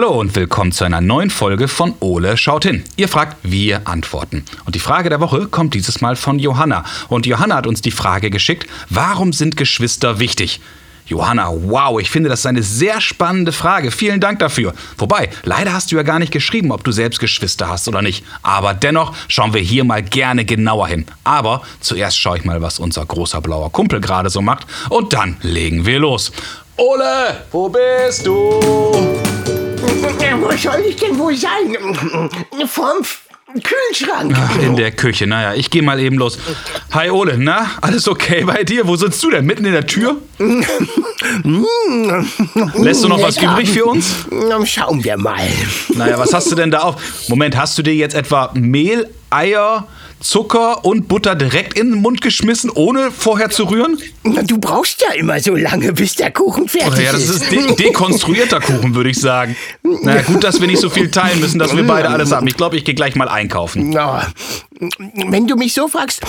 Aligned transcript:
Hallo 0.00 0.20
und 0.20 0.36
willkommen 0.36 0.70
zu 0.70 0.84
einer 0.84 1.00
neuen 1.00 1.28
Folge 1.28 1.66
von 1.66 1.92
Ole 1.98 2.36
schaut 2.36 2.64
hin. 2.64 2.84
Ihr 2.94 3.08
fragt, 3.08 3.36
wir 3.42 3.88
antworten. 3.88 4.44
Und 4.64 4.76
die 4.76 4.78
Frage 4.78 5.08
der 5.08 5.18
Woche 5.18 5.48
kommt 5.48 5.74
dieses 5.74 6.00
Mal 6.00 6.14
von 6.14 6.38
Johanna. 6.38 6.84
Und 7.08 7.26
Johanna 7.26 7.56
hat 7.56 7.66
uns 7.66 7.82
die 7.82 7.90
Frage 7.90 8.30
geschickt, 8.30 8.70
warum 8.90 9.32
sind 9.32 9.56
Geschwister 9.56 10.20
wichtig? 10.20 10.60
Johanna, 11.06 11.50
wow, 11.52 11.98
ich 11.98 12.12
finde 12.12 12.28
das 12.30 12.46
eine 12.46 12.62
sehr 12.62 13.00
spannende 13.00 13.50
Frage. 13.50 13.90
Vielen 13.90 14.20
Dank 14.20 14.38
dafür. 14.38 14.72
Wobei, 14.98 15.30
leider 15.42 15.72
hast 15.72 15.90
du 15.90 15.96
ja 15.96 16.04
gar 16.04 16.20
nicht 16.20 16.30
geschrieben, 16.30 16.70
ob 16.70 16.84
du 16.84 16.92
selbst 16.92 17.18
Geschwister 17.18 17.68
hast 17.68 17.88
oder 17.88 18.00
nicht. 18.00 18.24
Aber 18.42 18.74
dennoch 18.74 19.16
schauen 19.26 19.52
wir 19.52 19.62
hier 19.62 19.82
mal 19.82 20.04
gerne 20.04 20.44
genauer 20.44 20.86
hin. 20.86 21.06
Aber 21.24 21.62
zuerst 21.80 22.20
schaue 22.20 22.38
ich 22.38 22.44
mal, 22.44 22.62
was 22.62 22.78
unser 22.78 23.04
großer 23.04 23.40
blauer 23.40 23.72
Kumpel 23.72 24.00
gerade 24.00 24.30
so 24.30 24.42
macht. 24.42 24.64
Und 24.90 25.12
dann 25.12 25.38
legen 25.42 25.86
wir 25.86 25.98
los. 25.98 26.30
Ole, 26.76 27.42
wo 27.50 27.68
bist 27.68 28.24
du? 28.24 29.27
Wo 30.40 30.56
soll 30.56 30.84
ich 30.88 30.96
denn 30.96 31.18
wohl 31.18 31.36
sein? 31.36 31.76
Vorm 32.66 33.04
Kühlschrank. 33.62 34.34
Ach, 34.36 34.58
in 34.58 34.76
der 34.76 34.90
Küche, 34.92 35.26
naja, 35.26 35.54
ich 35.54 35.70
gehe 35.70 35.80
mal 35.80 35.98
eben 35.98 36.16
los. 36.18 36.38
Hi 36.92 37.08
Ole, 37.08 37.38
na, 37.38 37.70
alles 37.80 38.06
okay 38.06 38.44
bei 38.44 38.62
dir? 38.62 38.86
Wo 38.86 38.94
sitzt 38.96 39.22
du 39.22 39.30
denn? 39.30 39.46
Mitten 39.46 39.64
in 39.64 39.72
der 39.72 39.86
Tür? 39.86 40.18
Lässt 42.74 43.02
du 43.02 43.08
noch 43.08 43.22
was 43.22 43.38
übrig 43.38 43.70
für 43.70 43.86
uns? 43.86 44.26
Schauen 44.64 45.02
wir 45.02 45.16
mal. 45.16 45.40
Naja, 45.94 46.18
was 46.18 46.34
hast 46.34 46.50
du 46.50 46.56
denn 46.56 46.70
da 46.70 46.80
auf? 46.80 46.96
Moment, 47.28 47.56
hast 47.56 47.78
du 47.78 47.82
dir 47.82 47.94
jetzt 47.94 48.14
etwa 48.14 48.50
Mehl, 48.54 49.08
Eier, 49.30 49.88
Zucker 50.20 50.84
und 50.84 51.08
Butter 51.08 51.34
direkt 51.34 51.78
in 51.78 51.92
den 51.92 52.02
Mund 52.02 52.20
geschmissen, 52.20 52.70
ohne 52.70 53.10
vorher 53.10 53.48
zu 53.48 53.64
rühren? 53.64 53.98
Du 54.46 54.58
brauchst 54.58 55.00
ja 55.02 55.12
immer 55.12 55.40
so 55.40 55.54
lange, 55.54 55.92
bis 55.92 56.14
der 56.14 56.30
Kuchen 56.30 56.68
fertig 56.68 56.98
Oh 56.98 57.00
ja, 57.00 57.12
das 57.12 57.28
ist 57.28 57.50
de 57.50 57.74
dekonstruierter 57.74 58.60
Kuchen, 58.60 58.94
würde 58.94 59.10
ich 59.10 59.20
sagen. 59.20 59.56
Na 59.82 60.22
gut, 60.22 60.44
dass 60.44 60.60
wir 60.60 60.66
nicht 60.66 60.80
so 60.80 60.90
viel 60.90 61.10
teilen 61.10 61.40
müssen, 61.40 61.58
dass 61.58 61.74
wir 61.76 61.84
beide 61.84 62.08
alles 62.08 62.32
haben. 62.32 62.46
Ich 62.46 62.56
glaube, 62.56 62.76
ich 62.76 62.84
gehe 62.84 62.94
gleich 62.94 63.14
mal 63.14 63.28
einkaufen. 63.28 63.90
Na, 63.90 64.26
wenn 64.80 65.46
du 65.46 65.56
mich 65.56 65.74
so 65.74 65.88
fragst, 65.88 66.22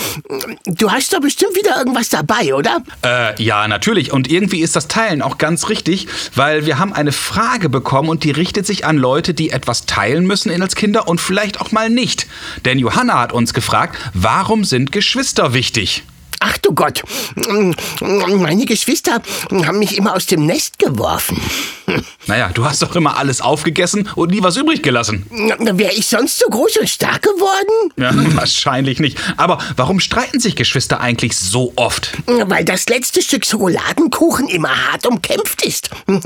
du 0.66 0.92
hast 0.92 1.14
doch 1.14 1.20
bestimmt 1.20 1.56
wieder 1.56 1.78
irgendwas 1.78 2.10
dabei, 2.10 2.54
oder? 2.54 2.84
Äh, 3.04 3.42
ja, 3.42 3.68
natürlich. 3.68 4.12
Und 4.12 4.30
irgendwie 4.30 4.62
ist 4.62 4.76
das 4.76 4.88
Teilen 4.88 5.22
auch 5.22 5.38
ganz 5.38 5.70
richtig, 5.70 6.08
weil 6.36 6.66
wir 6.66 6.80
haben 6.80 6.94
eine 6.94 7.12
Frage 7.12 7.70
bekommen 7.70 8.10
und 8.10 8.24
die 8.24 8.32
richtet 8.32 8.66
sich 8.66 8.86
an 8.86 8.98
Leute, 8.98 9.34
die 9.34 9.52
etwas 9.52 9.86
teilen 9.86 10.26
müssen 10.26 10.50
als 10.62 10.76
Kinder 10.76 11.08
und 11.08 11.22
vielleicht 11.22 11.62
auch 11.62 11.72
mal 11.72 11.90
nicht. 11.90 12.28
Denn 12.66 12.80
Johanna 12.80 13.20
hat 13.20 13.34
uns 13.34 13.54
gefragt, 13.54 13.98
warum 14.14 14.64
sind 14.64 14.92
Geschwister 14.92 15.54
wichtig? 15.54 16.04
Ach 16.40 16.58
du 16.60 16.74
Gott, 16.74 17.04
meine 18.00 18.66
Geschwister 18.66 19.22
haben 19.52 19.80
mich 19.80 19.98
immer 19.98 20.16
aus 20.16 20.26
dem 20.26 20.46
Nest 20.46 20.80
geworfen. 20.80 21.40
Naja, 22.28 22.50
du 22.54 22.66
hast 22.66 22.82
doch 22.82 22.96
immer 22.96 23.18
alles 23.18 23.42
aufgegessen 23.42 24.08
und 24.16 24.32
nie 24.32 24.44
was 24.44 24.56
übrig 24.56 24.84
gelassen. 24.84 25.26
Wäre 25.60 25.94
ich 25.94 26.06
sonst 26.06 26.40
so 26.40 26.46
groß 26.50 26.78
und 26.78 26.90
stark 26.90 27.24
geworden? 27.24 27.94
Ja, 27.98 28.12
wahrscheinlich 28.36 29.00
nicht. 29.00 29.18
Aber 29.38 29.58
warum 29.76 30.00
streiten 30.00 30.40
sich 30.40 30.56
Geschwister 30.56 31.00
eigentlich 31.00 31.36
so 31.38 31.74
oft? 31.76 32.12
Weil 32.28 32.64
das 32.64 32.88
letzte 32.88 33.22
Stück 33.22 33.46
Schokoladenkuchen 33.46 34.48
immer 34.48 34.70
hart 34.70 35.08
umkämpft 35.08 35.66
ist. 35.66 35.90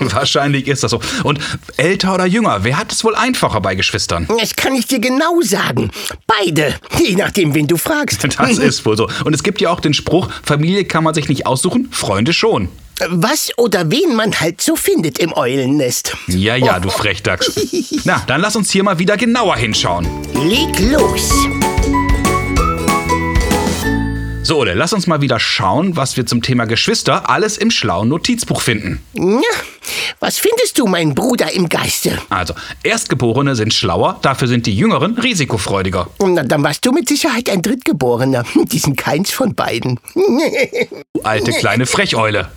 wahrscheinlich 0.00 0.68
ist 0.68 0.82
das 0.82 0.90
so. 0.90 1.00
Und 1.24 1.40
älter 1.76 2.14
oder 2.14 2.26
jünger, 2.26 2.62
wer 2.64 2.78
hat 2.78 2.92
es 2.92 3.02
wohl 3.02 3.14
einfacher 3.14 3.60
bei 3.60 3.74
Geschwistern? 3.74 4.28
Das 4.38 4.54
kann 4.54 4.74
ich 4.74 4.86
dir 4.86 5.00
genau 5.00 5.40
sagen. 5.40 5.90
Beide, 6.26 6.74
je 7.02 7.16
nachdem, 7.16 7.54
wen 7.54 7.66
du 7.66 7.76
fragst. 7.76 8.24
Das 8.38 8.58
ist 8.58 8.84
wohl 8.84 8.96
so. 8.96 9.08
Und 9.24 9.34
es 9.34 9.42
gibt 9.42 9.55
ja 9.60 9.70
auch 9.70 9.80
den 9.80 9.94
Spruch, 9.94 10.28
Familie 10.42 10.84
kann 10.84 11.04
man 11.04 11.14
sich 11.14 11.28
nicht 11.28 11.46
aussuchen, 11.46 11.88
Freunde 11.90 12.32
schon. 12.32 12.68
Was 13.08 13.50
oder 13.58 13.90
wen 13.90 14.16
man 14.16 14.40
halt 14.40 14.62
so 14.62 14.74
findet 14.74 15.18
im 15.18 15.36
Eulennest. 15.36 16.16
Ja, 16.28 16.56
ja, 16.56 16.80
du 16.80 16.88
Frechdachs. 16.88 17.54
Na, 18.04 18.22
dann 18.26 18.40
lass 18.40 18.56
uns 18.56 18.70
hier 18.70 18.84
mal 18.84 18.98
wieder 18.98 19.18
genauer 19.18 19.56
hinschauen. 19.56 20.06
Leg 20.32 20.78
los. 20.80 21.30
So, 24.46 24.58
Ole, 24.58 24.74
lass 24.74 24.92
uns 24.92 25.08
mal 25.08 25.20
wieder 25.20 25.40
schauen, 25.40 25.96
was 25.96 26.16
wir 26.16 26.24
zum 26.24 26.40
Thema 26.40 26.66
Geschwister 26.66 27.28
alles 27.28 27.58
im 27.58 27.72
schlauen 27.72 28.08
Notizbuch 28.08 28.60
finden. 28.60 29.00
Ja, 29.14 29.42
was 30.20 30.38
findest 30.38 30.78
du, 30.78 30.86
mein 30.86 31.16
Bruder 31.16 31.52
im 31.52 31.68
Geiste? 31.68 32.16
Also, 32.28 32.54
Erstgeborene 32.84 33.56
sind 33.56 33.74
schlauer, 33.74 34.20
dafür 34.22 34.46
sind 34.46 34.66
die 34.66 34.76
Jüngeren 34.76 35.18
risikofreudiger. 35.18 36.06
Na, 36.24 36.44
dann 36.44 36.62
warst 36.62 36.86
du 36.86 36.92
mit 36.92 37.08
Sicherheit 37.08 37.50
ein 37.50 37.60
Drittgeborener. 37.60 38.44
Die 38.70 38.78
sind 38.78 38.96
keins 38.96 39.32
von 39.32 39.56
beiden. 39.56 39.98
Du 40.14 40.40
alte 41.24 41.50
kleine 41.50 41.86
Frecheule. 41.86 42.48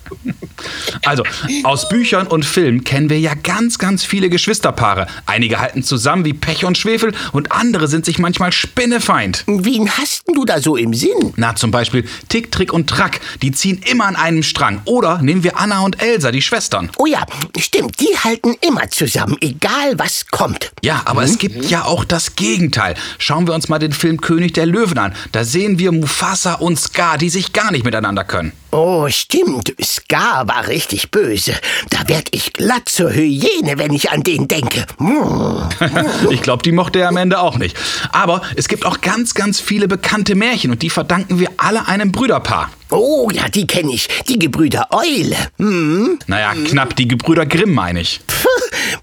Also, 1.06 1.24
aus 1.64 1.90
Büchern 1.90 2.28
und 2.28 2.46
Filmen 2.46 2.84
kennen 2.84 3.09
wir 3.09 3.20
ja 3.20 3.34
ganz, 3.34 3.78
ganz 3.78 4.03
viele 4.03 4.30
Geschwisterpaare. 4.30 5.08
Einige 5.25 5.59
halten 5.59 5.84
zusammen 5.84 6.25
wie 6.25 6.34
Pech 6.34 6.66
und 6.66 6.78
Schwefel 6.78 7.14
und 7.31 7.52
andere 7.52 7.88
sind 7.88 8.06
sich 8.06 8.20
manchmal 8.20 8.52
spinnefeind. 8.52 9.44
Wen 9.48 9.90
hast 9.90 10.28
denn 10.28 10.36
du 10.36 10.46
da 10.46 10.62
so 10.62 10.75
im 10.75 10.94
Sinn? 10.94 11.34
Na, 11.36 11.56
zum 11.56 11.72
Beispiel 11.72 12.06
Tick, 12.30 12.52
Trick 12.52 12.74
und 12.74 12.90
Track, 12.90 13.19
die 13.42 13.52
ziehen 13.52 13.81
immer 13.86 14.06
an 14.06 14.16
einem 14.16 14.44
Strang. 14.44 14.81
Oder 14.86 15.22
nehmen 15.22 15.44
wir 15.44 15.58
Anna 15.59 15.81
und 15.81 16.02
Elsa, 16.02 16.31
die 16.31 16.42
Schwestern. 16.42 16.90
Oh 16.98 17.06
ja, 17.06 17.25
stimmt, 17.58 18.00
die 18.00 18.18
halten 18.18 18.56
immer 18.62 18.90
zusammen, 18.90 19.38
egal 19.42 19.98
was 19.98 20.28
kommt. 20.28 20.72
Ja, 20.81 21.02
aber 21.06 21.24
es 21.24 21.38
gibt 21.38 21.69
ja 21.69 21.86
auch 21.86 22.06
das 22.06 22.36
Gegenteil. 22.36 22.96
Schauen 23.18 23.48
wir 23.48 23.53
uns 23.53 23.69
mal 23.69 23.80
den 23.80 23.94
Film 23.94 24.22
König 24.22 24.53
der 24.53 24.66
Löwen 24.66 24.98
an. 24.98 25.14
Da 25.31 25.44
sehen 25.44 25.80
wir 25.80 25.92
Mufasa 25.92 26.56
und 26.56 26.80
Scar, 26.80 27.18
die 27.18 27.30
sich 27.30 27.53
gar 27.53 27.72
nicht 27.72 27.86
miteinander 27.86 28.24
können. 28.24 28.52
Oh, 28.72 29.07
stimmt, 29.09 29.74
Scar 29.84 30.47
war 30.47 30.68
richtig 30.68 31.09
böse. 31.09 31.53
Da 31.90 32.07
werd 32.07 32.30
ich 32.31 32.53
glatt 32.53 32.88
zur 32.88 33.12
Hyäne, 33.12 33.78
wenn 33.78 33.94
ich 33.94 34.12
an 34.12 34.22
den 34.24 34.47
denke. 34.47 34.85
Ich 36.30 36.41
glaube, 36.41 36.63
die 36.63 36.72
mochte 36.72 37.00
er 37.00 37.09
am 37.09 37.18
Ende 37.18 37.40
auch 37.40 37.57
nicht. 37.57 37.75
Aber 38.12 38.41
es 38.56 38.68
gibt 38.68 38.85
auch 38.85 39.02
ganz, 39.02 39.34
ganz 39.34 39.59
viele 39.59 39.88
bekannte 39.88 40.35
Märchen 40.35 40.72
und 40.72 40.81
die 40.81 40.90
verdanken 40.90 41.40
wir 41.40 41.50
alle 41.57 41.88
einem 41.88 42.12
Brüderpaar. 42.12 42.69
Oh 42.91 43.29
ja, 43.31 43.47
die 43.50 43.67
kenne 43.67 43.94
ich, 43.94 44.07
die 44.27 44.39
Gebrüder 44.39 44.88
Eule. 44.91 45.35
Hm. 45.57 46.19
Naja, 46.27 46.53
knapp 46.67 46.95
die 46.95 47.07
Gebrüder 47.07 47.45
Grimm, 47.45 47.73
meine 47.73 48.01
ich. 48.01 48.19
Puh, 48.25 48.47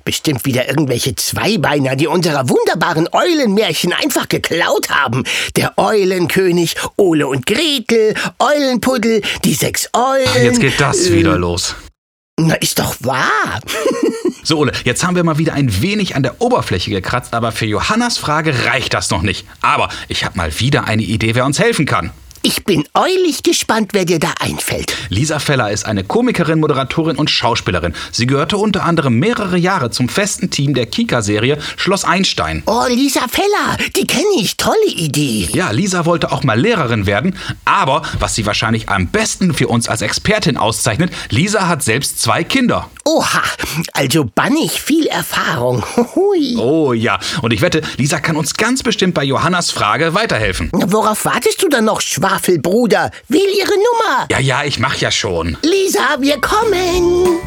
Bestimmt 0.04 0.44
wieder 0.44 0.68
irgendwelche 0.68 1.14
Zweibeiner, 1.14 1.94
die 1.96 2.06
unsere 2.06 2.48
wunderbaren 2.48 3.08
Eulenmärchen 3.12 3.92
einfach 3.92 4.28
geklaut 4.28 4.90
haben. 4.90 5.24
Der 5.56 5.78
Eulenkönig, 5.78 6.74
Ole 6.96 7.26
und 7.28 7.46
Gretel, 7.46 8.14
Eulenpuddel, 8.38 9.22
die 9.44 9.54
sechs 9.54 9.88
Eulen. 9.92 10.28
Ah, 10.34 10.38
Jetzt 10.42 10.60
geht 10.60 10.80
das 10.80 11.10
wieder 11.12 11.38
los. 11.38 11.76
Na, 12.38 12.54
ist 12.54 12.78
doch 12.78 12.94
wahr. 13.00 13.60
So, 14.42 14.58
Ole, 14.58 14.70
jetzt 14.84 15.02
haben 15.04 15.16
wir 15.16 15.24
mal 15.24 15.38
wieder 15.38 15.54
ein 15.54 15.82
wenig 15.82 16.14
an 16.14 16.22
der 16.22 16.40
Oberfläche 16.40 16.90
gekratzt, 16.90 17.34
aber 17.34 17.50
für 17.50 17.66
Johannas 17.66 18.16
Frage 18.16 18.54
reicht 18.66 18.94
das 18.94 19.10
noch 19.10 19.22
nicht. 19.22 19.44
Aber 19.60 19.88
ich 20.06 20.24
habe 20.24 20.36
mal 20.36 20.60
wieder 20.60 20.84
eine 20.84 21.02
Idee, 21.02 21.34
wer 21.34 21.44
uns 21.46 21.58
helfen 21.58 21.84
kann. 21.84 22.12
Ich 22.42 22.64
bin 22.64 22.84
eulig 22.94 23.42
gespannt, 23.42 23.90
wer 23.92 24.04
dir 24.04 24.18
da 24.18 24.32
einfällt. 24.40 24.94
Lisa 25.08 25.38
Feller 25.38 25.70
ist 25.70 25.86
eine 25.86 26.04
Komikerin, 26.04 26.60
Moderatorin 26.60 27.16
und 27.16 27.30
Schauspielerin. 27.30 27.94
Sie 28.12 28.26
gehörte 28.26 28.56
unter 28.56 28.84
anderem 28.84 29.18
mehrere 29.18 29.56
Jahre 29.56 29.90
zum 29.90 30.08
festen 30.08 30.50
Team 30.50 30.74
der 30.74 30.86
Kika-Serie 30.86 31.58
Schloss 31.76 32.04
Einstein. 32.04 32.62
Oh, 32.66 32.84
Lisa 32.88 33.26
Feller, 33.28 33.76
die 33.96 34.06
kenne 34.06 34.24
ich. 34.38 34.56
Tolle 34.56 34.86
Idee. 34.86 35.48
Ja, 35.52 35.70
Lisa 35.70 36.06
wollte 36.06 36.32
auch 36.32 36.44
mal 36.44 36.58
Lehrerin 36.58 37.06
werden, 37.06 37.36
aber 37.64 38.02
was 38.18 38.34
sie 38.34 38.46
wahrscheinlich 38.46 38.88
am 38.88 39.08
besten 39.08 39.54
für 39.54 39.68
uns 39.68 39.88
als 39.88 40.02
Expertin 40.02 40.56
auszeichnet, 40.56 41.12
Lisa 41.30 41.68
hat 41.68 41.82
selbst 41.82 42.20
zwei 42.20 42.44
Kinder. 42.44 42.90
Oha, 43.04 43.42
also 43.92 44.24
bannig 44.24 44.80
viel 44.82 45.06
Erfahrung. 45.06 45.84
Hui. 46.14 46.56
Oh 46.58 46.92
ja, 46.92 47.18
und 47.42 47.52
ich 47.52 47.60
wette, 47.60 47.82
Lisa 47.96 48.20
kann 48.20 48.36
uns 48.36 48.54
ganz 48.54 48.82
bestimmt 48.82 49.14
bei 49.14 49.24
Johannas 49.24 49.70
Frage 49.70 50.14
weiterhelfen. 50.14 50.70
Worauf 50.72 51.24
wartest 51.24 51.62
du 51.62 51.68
dann 51.68 51.84
noch, 51.84 52.00
Schwafelbruder? 52.26 53.10
Wähl 53.28 53.48
ihre 53.56 53.70
Nummer. 53.70 54.26
Ja, 54.30 54.40
ja, 54.40 54.64
ich 54.64 54.78
mach 54.80 54.96
ja 54.96 55.10
schon. 55.12 55.56
Lisa, 55.62 56.16
wir 56.18 56.40
kommen. 56.40 57.38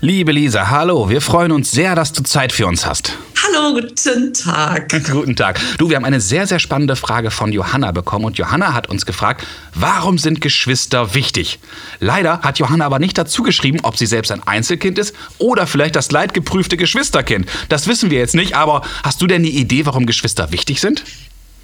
Liebe 0.00 0.32
Lisa, 0.32 0.70
hallo, 0.70 1.08
wir 1.08 1.20
freuen 1.20 1.52
uns 1.52 1.70
sehr, 1.70 1.94
dass 1.94 2.12
du 2.12 2.22
Zeit 2.24 2.52
für 2.52 2.66
uns 2.66 2.84
hast. 2.86 3.16
Hallo, 3.56 3.74
guten 3.74 4.32
Tag. 4.32 4.88
Guten 5.10 5.36
Tag. 5.36 5.60
Du, 5.78 5.88
wir 5.88 5.96
haben 5.96 6.04
eine 6.04 6.20
sehr, 6.20 6.46
sehr 6.46 6.58
spannende 6.58 6.96
Frage 6.96 7.30
von 7.30 7.52
Johanna 7.52 7.92
bekommen 7.92 8.24
und 8.24 8.38
Johanna 8.38 8.72
hat 8.74 8.88
uns 8.88 9.06
gefragt, 9.06 9.46
warum 9.74 10.18
sind 10.18 10.40
Geschwister 10.40 11.14
wichtig? 11.14 11.58
Leider 12.00 12.40
hat 12.40 12.58
Johanna 12.58 12.86
aber 12.86 12.98
nicht 12.98 13.16
dazu 13.18 13.42
geschrieben, 13.42 13.80
ob 13.82 13.96
sie 13.96 14.06
selbst 14.06 14.32
ein 14.32 14.42
Einzelkind 14.42 14.98
ist 14.98 15.14
oder 15.38 15.66
vielleicht 15.66 15.96
das 15.96 16.10
leidgeprüfte 16.10 16.76
Geschwisterkind. 16.76 17.46
Das 17.68 17.86
wissen 17.86 18.10
wir 18.10 18.18
jetzt 18.18 18.34
nicht, 18.34 18.54
aber 18.56 18.82
hast 19.02 19.20
du 19.22 19.26
denn 19.26 19.42
eine 19.42 19.48
Idee, 19.50 19.86
warum 19.86 20.06
Geschwister 20.06 20.50
wichtig 20.52 20.80
sind? 20.80 21.04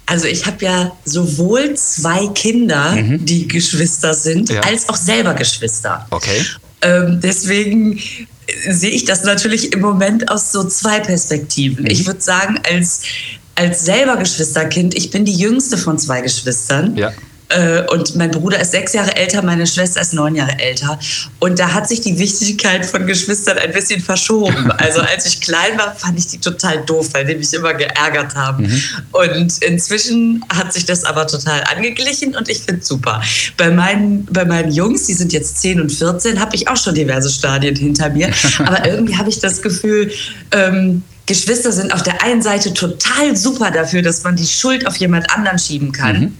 Also 0.05 0.27
ich 0.27 0.45
habe 0.45 0.63
ja 0.63 0.91
sowohl 1.05 1.73
zwei 1.75 2.27
Kinder, 2.27 2.95
die 2.97 3.47
Geschwister 3.47 4.13
sind, 4.13 4.49
Ja. 4.49 4.61
als 4.61 4.87
auch 4.89 4.95
selber 4.97 5.33
Geschwister. 5.33 6.05
Okay. 6.09 6.45
Ähm, 6.81 7.19
deswegen 7.21 7.99
sehe 8.69 8.91
ich 8.91 9.05
das 9.05 9.23
natürlich 9.23 9.73
im 9.73 9.81
Moment 9.81 10.29
aus 10.29 10.51
so 10.51 10.63
zwei 10.63 10.99
Perspektiven. 10.99 11.85
Ich 11.87 12.05
würde 12.05 12.21
sagen, 12.21 12.59
als, 12.69 13.01
als 13.55 13.85
selber 13.85 14.17
Geschwisterkind, 14.17 14.95
ich 14.95 15.11
bin 15.11 15.25
die 15.25 15.35
jüngste 15.35 15.77
von 15.77 15.97
zwei 15.97 16.21
Geschwistern. 16.21 16.95
Ja. 16.95 17.11
Äh, 17.55 17.83
und 17.91 18.15
mein 18.15 18.31
Bruder 18.31 18.59
ist 18.59 18.71
sechs 18.71 18.93
Jahre 18.93 19.15
älter, 19.15 19.41
meine 19.41 19.67
Schwester 19.67 20.01
ist 20.01 20.13
neun 20.13 20.35
Jahre 20.35 20.57
älter. 20.59 20.99
Und 21.39 21.59
da 21.59 21.73
hat 21.73 21.87
sich 21.87 22.01
die 22.01 22.17
Wichtigkeit 22.17 22.85
von 22.85 23.05
Geschwistern 23.05 23.57
ein 23.57 23.71
bisschen 23.71 24.01
verschoben. 24.01 24.71
Also 24.81 25.01
als 25.01 25.27
ich 25.27 25.41
klein 25.41 25.77
war, 25.77 25.95
fand 25.95 26.17
ich 26.17 26.27
die 26.27 26.39
total 26.39 26.83
doof, 26.85 27.09
weil 27.13 27.25
die 27.25 27.35
mich 27.35 27.53
immer 27.53 27.73
geärgert 27.73 28.33
haben. 28.35 28.63
Mhm. 28.63 28.81
Und 29.11 29.63
inzwischen 29.63 30.43
hat 30.49 30.73
sich 30.73 30.85
das 30.85 31.03
aber 31.03 31.27
total 31.27 31.63
angeglichen 31.65 32.35
und 32.35 32.49
ich 32.49 32.59
finde 32.59 32.81
es 32.81 32.87
super. 32.87 33.21
Bei 33.57 33.69
meinen, 33.69 34.25
bei 34.25 34.43
meinen 34.43 34.71
Jungs, 34.71 35.05
die 35.05 35.13
sind 35.13 35.33
jetzt 35.33 35.61
10 35.61 35.81
und 35.81 35.91
14, 35.91 36.39
habe 36.39 36.55
ich 36.55 36.67
auch 36.67 36.77
schon 36.77 36.95
diverse 36.95 37.29
Stadien 37.29 37.75
hinter 37.75 38.09
mir. 38.09 38.31
Aber 38.59 38.85
irgendwie 38.85 39.17
habe 39.17 39.29
ich 39.29 39.39
das 39.39 39.61
Gefühl, 39.61 40.11
ähm, 40.51 41.03
Geschwister 41.25 41.71
sind 41.71 41.93
auf 41.93 42.03
der 42.03 42.23
einen 42.23 42.41
Seite 42.41 42.73
total 42.73 43.37
super 43.37 43.71
dafür, 43.71 44.01
dass 44.01 44.23
man 44.23 44.35
die 44.35 44.47
Schuld 44.47 44.87
auf 44.87 44.97
jemand 44.97 45.33
anderen 45.33 45.59
schieben 45.59 45.91
kann. 45.91 46.19
Mhm. 46.19 46.37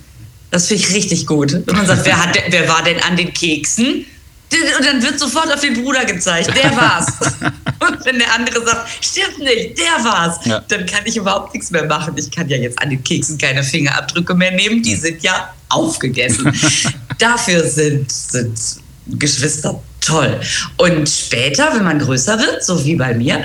Das 0.52 0.68
finde 0.68 0.84
ich 0.84 0.94
richtig 0.94 1.26
gut. 1.26 1.54
Wenn 1.66 1.76
man 1.76 1.88
sagt, 1.88 2.06
wer, 2.06 2.24
hat, 2.24 2.38
wer 2.50 2.68
war 2.68 2.84
denn 2.84 3.00
an 3.02 3.16
den 3.16 3.34
Keksen? 3.34 4.06
Und 4.78 4.86
dann 4.86 5.02
wird 5.02 5.18
sofort 5.18 5.52
auf 5.52 5.62
den 5.62 5.82
Bruder 5.82 6.04
gezeigt, 6.04 6.52
der 6.56 6.76
war's. 6.76 7.08
Und 7.80 8.06
wenn 8.06 8.20
der 8.20 8.36
andere 8.36 8.66
sagt, 8.66 8.90
stimmt 9.02 9.40
nicht, 9.40 9.78
der 9.78 10.04
war's, 10.04 10.46
ja. 10.46 10.60
dann 10.68 10.86
kann 10.86 11.06
ich 11.06 11.16
überhaupt 11.16 11.54
nichts 11.54 11.72
mehr 11.72 11.86
machen. 11.86 12.14
Ich 12.18 12.30
kann 12.30 12.50
ja 12.50 12.58
jetzt 12.58 12.78
an 12.82 12.90
den 12.90 13.02
Keksen 13.02 13.38
keine 13.38 13.64
Fingerabdrücke 13.64 14.36
mehr 14.36 14.52
nehmen, 14.52 14.84
die 14.84 14.96
sind 14.96 15.24
ja 15.24 15.54
aufgegessen. 15.70 16.54
Dafür 17.18 17.66
sind, 17.66 18.12
sind 18.12 18.60
Geschwister 19.08 19.82
toll. 20.02 20.40
Und 20.78 21.08
später, 21.08 21.70
wenn 21.74 21.84
man 21.84 22.00
größer 22.00 22.38
wird, 22.40 22.64
so 22.64 22.84
wie 22.84 22.96
bei 22.96 23.14
mir, 23.14 23.44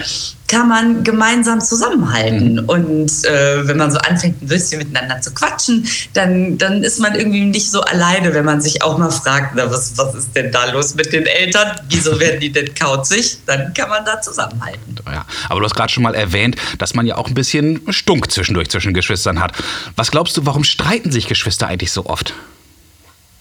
kann 0.49 0.69
man 0.69 1.03
gemeinsam 1.05 1.61
zusammenhalten. 1.61 2.55
Mhm. 2.55 2.69
Und 2.69 3.25
äh, 3.25 3.67
wenn 3.67 3.77
man 3.77 3.91
so 3.91 3.99
anfängt, 3.99 4.43
ein 4.43 4.47
bisschen 4.47 4.79
miteinander 4.79 5.21
zu 5.21 5.35
quatschen, 5.35 5.87
dann, 6.15 6.57
dann 6.59 6.83
ist 6.83 7.01
man 7.01 7.15
irgendwie 7.15 7.45
nicht 7.45 7.71
so 7.71 7.81
alleine, 7.81 8.33
wenn 8.33 8.45
man 8.45 8.61
sich 8.61 8.83
auch 8.83 8.97
mal 8.97 9.11
fragt, 9.11 9.55
na, 9.57 9.71
was, 9.71 9.97
was 9.97 10.15
ist 10.15 10.37
denn 10.37 10.53
da 10.53 10.71
los 10.71 10.95
mit 10.95 11.13
den 11.13 11.27
Eltern? 11.27 11.73
Wieso 11.89 12.19
werden 12.21 12.41
die 12.41 12.53
denn 12.53 12.75
kauzig? 12.75 13.39
Dann 13.47 13.75
kann 13.75 13.89
man 13.89 14.05
da 14.05 14.21
zusammenhalten. 14.21 14.97
Ja, 15.07 15.27
aber 15.49 15.61
du 15.61 15.67
hast 15.67 15.75
gerade 15.75 15.93
schon 15.93 16.03
mal 16.05 16.15
erwähnt, 16.15 16.57
dass 16.79 16.95
man 16.95 17.07
ja 17.07 17.17
auch 17.17 17.29
ein 17.29 17.35
bisschen 17.35 17.81
Stunk 17.93 18.31
zwischendurch 18.31 18.69
zwischen 18.69 18.95
Geschwistern 18.95 19.41
hat. 19.41 19.53
Was 19.97 20.11
glaubst 20.11 20.37
du, 20.37 20.47
warum 20.47 20.65
streiten 20.65 21.11
sich 21.11 21.27
Geschwister 21.27 21.67
eigentlich 21.67 21.91
so 21.91 22.07
oft? 22.07 22.35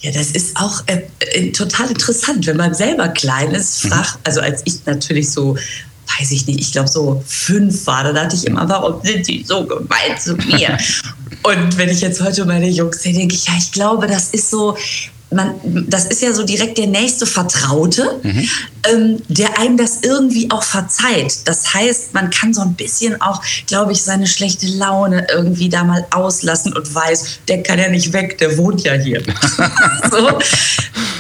Ja, 0.06 0.12
das 0.12 0.30
ist 0.32 0.56
auch 0.56 0.84
äh, 0.86 1.02
äh, 1.20 1.52
total 1.52 1.90
interessant, 1.90 2.46
wenn 2.46 2.58
man 2.58 2.76
selber 2.76 3.08
klein 3.08 3.52
ist, 3.52 3.84
mhm. 3.84 3.90
fragt, 3.90 4.20
also 4.24 4.40
als 4.40 4.62
ich 4.66 4.86
natürlich 4.86 5.32
so 5.32 5.58
weiß 6.20 6.30
ich 6.30 6.46
nicht, 6.46 6.60
ich 6.60 6.72
glaube 6.72 6.88
so 6.88 7.24
fünf 7.26 7.88
war, 7.88 8.04
da 8.04 8.14
dachte 8.14 8.36
ich 8.36 8.46
immer, 8.46 8.70
warum 8.70 9.02
sind 9.04 9.28
die 9.28 9.44
so 9.44 9.66
gemein 9.66 10.16
zu 10.20 10.36
mir? 10.36 10.78
Und 11.44 11.76
wenn 11.80 11.90
ich 11.90 12.02
jetzt 12.02 12.22
heute 12.22 12.46
meine 12.46 12.70
Jungs 12.70 13.02
sehe, 13.02 13.14
denke 13.14 13.34
ich, 13.34 13.48
ja, 13.48 13.54
ich 13.58 13.72
glaube, 13.72 14.06
das 14.06 14.30
ist 14.30 14.52
so, 14.52 14.78
man, 15.36 15.54
das 15.90 16.06
ist 16.06 16.22
ja 16.22 16.34
so 16.34 16.44
direkt 16.44 16.78
der 16.78 16.88
nächste 16.88 17.26
Vertraute, 17.26 18.20
mhm. 18.24 18.50
ähm, 18.90 19.22
der 19.28 19.60
einem 19.60 19.78
das 19.78 20.00
irgendwie 20.02 20.50
auch 20.50 20.64
verzeiht. 20.64 21.40
Das 21.46 21.74
heißt, 21.74 22.14
man 22.14 22.30
kann 22.30 22.54
so 22.54 22.62
ein 22.62 22.74
bisschen 22.74 23.22
auch, 23.22 23.42
glaube 23.68 23.92
ich, 23.92 24.02
seine 24.02 24.28
schlechte 24.28 24.68
Laune 24.68 25.28
irgendwie 25.32 25.70
da 25.70 25.84
mal 25.84 26.06
auslassen 26.12 26.74
und 26.74 26.94
weiß, 26.94 27.40
der 27.48 27.64
kann 27.64 27.80
ja 27.80 27.90
nicht 27.90 28.14
weg, 28.14 28.38
der 28.38 28.58
wohnt 28.58 28.82
ja 28.84 28.94
hier. 28.94 29.22
so. 30.12 30.40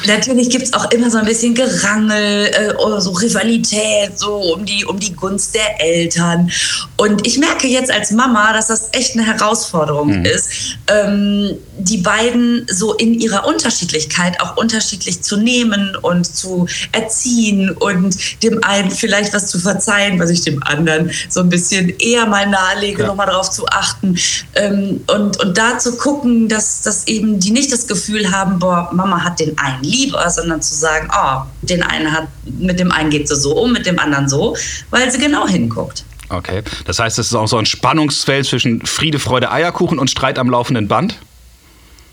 Natürlich 0.07 0.49
gibt 0.49 0.63
es 0.63 0.73
auch 0.73 0.89
immer 0.91 1.09
so 1.09 1.17
ein 1.17 1.25
bisschen 1.25 1.53
Gerangel, 1.53 2.47
äh, 2.47 2.73
so 2.99 3.11
Rivalität, 3.11 4.17
so 4.17 4.53
um 4.53 4.65
die, 4.65 4.85
um 4.85 4.99
die 4.99 5.13
Gunst 5.13 5.55
der 5.55 5.81
Eltern. 5.81 6.51
Und 6.97 7.25
ich 7.25 7.37
merke 7.37 7.67
jetzt 7.67 7.91
als 7.91 8.11
Mama, 8.11 8.53
dass 8.53 8.67
das 8.67 8.89
echt 8.91 9.15
eine 9.15 9.25
Herausforderung 9.25 10.19
mhm. 10.19 10.25
ist, 10.25 10.49
ähm, 10.87 11.57
die 11.77 11.97
beiden 11.97 12.65
so 12.69 12.93
in 12.93 13.13
ihrer 13.19 13.45
Unterschiedlichkeit 13.47 14.39
auch 14.41 14.57
unterschiedlich 14.57 15.21
zu 15.21 15.37
nehmen 15.37 15.95
und 16.01 16.25
zu 16.25 16.67
erziehen 16.91 17.71
und 17.71 18.43
dem 18.43 18.63
einen 18.63 18.91
vielleicht 18.91 19.33
was 19.33 19.47
zu 19.47 19.59
verzeihen, 19.59 20.19
was 20.19 20.29
ich 20.29 20.41
dem 20.41 20.63
anderen 20.63 21.11
so 21.29 21.41
ein 21.41 21.49
bisschen 21.49 21.89
eher 21.99 22.25
mal 22.25 22.47
nahelege, 22.47 23.01
ja. 23.01 23.07
nochmal 23.07 23.27
darauf 23.27 23.49
zu 23.49 23.65
achten 23.67 24.17
ähm, 24.55 25.01
und, 25.07 25.39
und 25.43 25.57
da 25.57 25.77
zu 25.77 25.97
gucken, 25.97 26.47
dass, 26.47 26.81
dass 26.81 27.07
eben 27.07 27.39
die 27.39 27.51
nicht 27.51 27.71
das 27.71 27.87
Gefühl 27.87 28.31
haben, 28.31 28.59
boah, 28.59 28.89
Mama 28.93 29.23
hat 29.23 29.39
den 29.39 29.57
einen 29.57 29.83
lieber, 29.95 30.29
sondern 30.29 30.61
zu 30.61 30.75
sagen, 30.75 31.09
oh, 31.13 31.41
den 31.61 31.83
einen 31.83 32.11
hat, 32.11 32.27
mit 32.43 32.79
dem 32.79 32.91
einen 32.91 33.09
geht 33.09 33.27
sie 33.27 33.35
so 33.35 33.55
um, 33.55 33.71
mit 33.71 33.85
dem 33.85 33.99
anderen 33.99 34.29
so, 34.29 34.55
weil 34.89 35.09
sie 35.11 35.19
genau 35.19 35.47
hinguckt. 35.47 36.03
Okay, 36.29 36.63
das 36.85 36.99
heißt, 36.99 37.19
es 37.19 37.27
ist 37.27 37.35
auch 37.35 37.47
so 37.47 37.57
ein 37.57 37.65
Spannungsfeld 37.65 38.45
zwischen 38.45 38.85
Friede, 38.85 39.19
Freude, 39.19 39.51
Eierkuchen 39.51 39.99
und 39.99 40.09
Streit 40.09 40.39
am 40.39 40.49
laufenden 40.49 40.87
Band? 40.87 41.19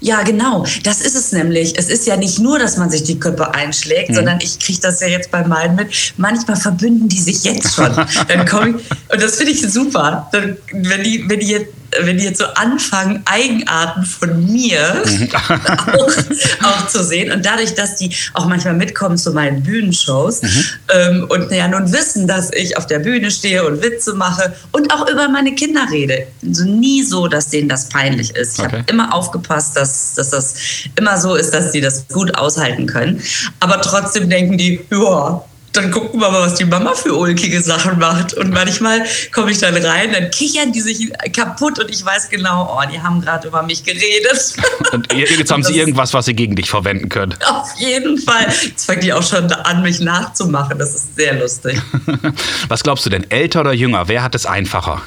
Ja, 0.01 0.23
genau. 0.23 0.67
Das 0.83 1.01
ist 1.01 1.15
es 1.15 1.31
nämlich. 1.31 1.79
Es 1.79 1.89
ist 1.89 2.09
ja 2.09 2.17
nicht 2.17 2.41
nur, 2.41 2.59
dass 2.59 2.77
man 2.77 2.91
sich 2.91 3.05
die 3.05 3.21
Köpfe 3.21 3.55
einschlägt, 3.55 4.11
mhm. 4.11 4.15
sondern 4.15 4.39
ich 4.43 4.59
kriege 4.59 4.81
das 4.81 5.01
ja 5.01 5.07
jetzt 5.07 5.31
bei 5.31 5.47
meinen 5.47 5.77
mit. 5.77 5.89
Manchmal 6.17 6.57
verbünden 6.57 7.09
die 7.09 7.21
sich 7.21 7.45
jetzt 7.45 7.75
schon. 7.75 7.95
Dann 8.29 8.47
komme 8.47 8.71
ich, 8.71 8.75
und 9.13 9.23
das 9.23 9.37
finde 9.37 9.53
ich 9.53 9.63
super. 9.63 10.29
Dann, 10.33 10.57
wenn, 10.73 11.05
die, 11.05 11.25
wenn 11.29 11.39
die 11.39 11.47
jetzt 11.47 11.69
wenn 12.01 12.19
die 12.19 12.25
jetzt 12.25 12.39
so 12.39 12.47
anfangen, 12.55 13.23
Eigenarten 13.25 14.05
von 14.05 14.51
mir 14.51 15.03
mhm. 15.05 15.29
auch, 15.35 16.67
auch, 16.67 16.87
zu 16.89 17.05
sehen 17.05 17.33
und 17.33 17.45
dadurch, 17.45 17.75
dass 17.75 17.97
die 17.97 18.15
auch 18.35 18.47
manchmal 18.47 18.75
mitkommen 18.75 19.19
zu 19.19 19.33
meinen 19.33 19.63
Bühnenshows 19.63 20.43
mhm. 20.43 20.65
ähm, 20.93 21.27
und 21.29 21.53
ja 21.53 21.69
nun 21.69 21.93
wissen, 21.93 22.27
dass 22.27 22.53
ich 22.53 22.77
auf 22.77 22.87
der 22.87 23.01
Bühne 23.01 23.31
stehe 23.31 23.65
und 23.67 23.83
Witze 23.83 24.15
mache 24.15 24.55
und 24.73 24.93
auch 24.93 25.09
über 25.09 25.29
meine 25.29 25.55
Kinder 25.55 25.87
rede. 25.91 26.27
Also 26.47 26.65
nie 26.65 27.03
so, 27.03 27.29
dass 27.29 27.49
denen 27.49 27.69
das 27.69 27.89
peinlich 27.89 28.35
ist. 28.35 28.59
Ich 28.59 28.65
okay. 28.65 28.79
habe 28.79 28.85
immer 28.91 29.15
aufgepasst, 29.15 29.77
dass, 29.77 30.15
dass 30.15 30.31
das 30.31 30.55
immer 30.97 31.19
so 31.19 31.35
ist, 31.35 31.53
dass 31.53 31.73
sie 31.73 31.81
das 31.81 32.07
gut 32.09 32.35
aushalten 32.37 32.87
können. 32.87 33.23
Aber 33.61 33.81
trotzdem 33.81 34.29
denken 34.31 34.57
die, 34.57 34.81
ja, 34.91 35.45
dann 35.73 35.91
gucken 35.91 36.21
wir 36.21 36.31
mal, 36.31 36.43
was 36.43 36.55
die 36.55 36.65
Mama 36.65 36.95
für 36.95 37.15
ulkige 37.15 37.61
Sachen 37.63 37.99
macht. 37.99 38.35
Und 38.35 38.51
manchmal 38.51 39.05
komme 39.33 39.51
ich 39.51 39.59
dann 39.59 39.75
rein, 39.75 40.13
dann 40.13 40.31
kichern 40.31 40.73
die 40.73 40.81
sich 40.81 41.11
kaputt 41.33 41.79
und 41.79 41.91
ich 41.91 42.05
weiß 42.05 42.29
genau, 42.29 42.79
oh, 42.79 42.91
die 42.91 43.01
haben 43.01 43.21
gerade 43.21 43.49
über 43.49 43.63
mich 43.63 43.83
geredet. 43.83 44.55
Und 44.93 45.13
jetzt 45.13 45.51
haben 45.53 45.63
sie 45.63 45.79
irgendwas, 45.79 46.13
was 46.13 46.27
sie 46.27 46.35
gegen 46.35 46.57
dich 46.57 46.69
verwenden 46.69 47.09
können. 47.09 47.35
Auf 47.47 47.71
jeden 47.79 48.19
Fall. 48.19 48.47
Jetzt 48.63 48.85
fangen 48.85 49.01
die 49.01 49.13
auch 49.13 49.23
schon 49.23 49.51
an, 49.51 49.83
mich 49.83 50.01
nachzumachen. 50.01 50.79
Das 50.79 50.95
ist 50.95 51.17
sehr 51.17 51.39
lustig. 51.39 51.81
Was 52.69 52.83
glaubst 52.83 53.07
du 53.07 53.11
denn, 53.11 53.31
älter 53.31 53.61
oder 53.61 53.73
jünger? 53.73 54.09
Wer 54.09 54.23
hat 54.23 54.35
es 54.35 54.47
einfacher? 54.47 55.03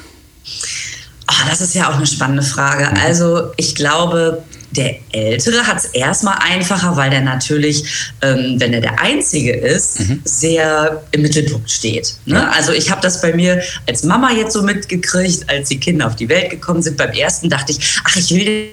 Oh, 1.27 1.49
das 1.49 1.61
ist 1.61 1.73
ja 1.73 1.89
auch 1.89 1.95
eine 1.95 2.05
spannende 2.05 2.43
Frage. 2.43 2.89
Mhm. 2.89 3.01
Also 3.03 3.51
ich 3.57 3.75
glaube, 3.75 4.43
der 4.71 4.95
Ältere 5.11 5.65
hat 5.65 5.77
es 5.77 5.85
erstmal 5.85 6.37
einfacher, 6.39 6.95
weil 6.97 7.09
der 7.09 7.21
natürlich, 7.21 8.11
ähm, 8.21 8.55
wenn 8.57 8.73
er 8.73 8.81
der 8.81 8.99
Einzige 8.99 9.53
ist, 9.53 9.99
mhm. 10.01 10.21
sehr 10.25 11.03
im 11.11 11.21
Mittelpunkt 11.21 11.69
steht. 11.69 12.15
Ne? 12.25 12.35
Ja. 12.35 12.49
Also 12.51 12.73
ich 12.73 12.91
habe 12.91 13.01
das 13.01 13.21
bei 13.21 13.33
mir 13.33 13.61
als 13.87 14.03
Mama 14.03 14.31
jetzt 14.31 14.53
so 14.53 14.61
mitgekriegt, 14.61 15.49
als 15.49 15.69
die 15.69 15.79
Kinder 15.79 16.07
auf 16.07 16.15
die 16.15 16.29
Welt 16.29 16.49
gekommen 16.49 16.81
sind. 16.81 16.97
Beim 16.97 17.11
ersten 17.11 17.49
dachte 17.49 17.71
ich, 17.71 17.99
ach, 18.03 18.15
ich 18.15 18.31
will 18.31 18.69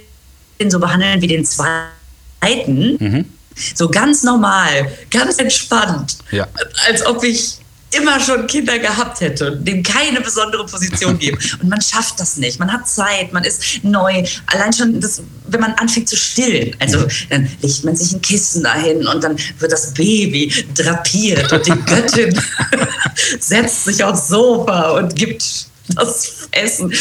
den 0.60 0.70
so 0.70 0.78
behandeln 0.78 1.20
wie 1.22 1.28
den 1.28 1.44
zweiten. 1.44 2.96
Mhm. 2.98 3.24
So 3.74 3.88
ganz 3.88 4.22
normal, 4.22 4.90
ganz 5.10 5.38
entspannt. 5.38 6.18
Ja. 6.30 6.48
Als 6.88 7.04
ob 7.04 7.22
ich 7.22 7.58
immer 7.92 8.18
schon 8.20 8.46
Kinder 8.46 8.78
gehabt 8.78 9.20
hätte 9.20 9.52
und 9.52 9.66
dem 9.66 9.82
keine 9.82 10.20
besondere 10.20 10.64
Position 10.66 11.18
geben. 11.18 11.38
Und 11.62 11.68
man 11.68 11.80
schafft 11.80 12.18
das 12.18 12.36
nicht. 12.36 12.58
Man 12.58 12.72
hat 12.72 12.88
Zeit, 12.88 13.32
man 13.32 13.44
ist 13.44 13.62
neu. 13.82 14.24
Allein 14.46 14.72
schon, 14.72 15.00
das, 15.00 15.22
wenn 15.48 15.60
man 15.60 15.72
anfängt 15.74 16.08
zu 16.08 16.16
stillen, 16.16 16.74
also 16.78 17.06
dann 17.30 17.48
legt 17.60 17.84
man 17.84 17.94
sich 17.94 18.12
ein 18.12 18.22
Kissen 18.22 18.62
dahin 18.62 19.06
und 19.06 19.22
dann 19.22 19.36
wird 19.58 19.72
das 19.72 19.92
Baby 19.94 20.52
drapiert 20.74 21.52
und 21.52 21.66
die 21.66 21.72
Göttin 21.86 22.40
setzt 23.40 23.84
sich 23.84 24.02
aufs 24.02 24.28
Sofa 24.28 24.90
und 24.92 25.14
gibt 25.14 25.66
das 25.94 26.48
Essen. 26.52 26.92